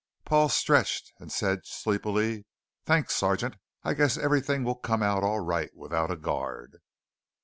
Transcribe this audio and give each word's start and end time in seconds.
Paul 0.25 0.49
stretched 0.49 1.13
and 1.19 1.31
said, 1.31 1.59
sleepily: 1.65 2.47
"Thanks, 2.87 3.13
Sergeant. 3.13 3.57
I 3.83 3.93
guess 3.93 4.17
everything 4.17 4.63
will 4.63 4.73
come 4.79 5.03
out 5.03 5.21
all 5.23 5.41
right 5.41 5.69
without 5.75 6.09
a 6.09 6.15
guard." 6.17 6.79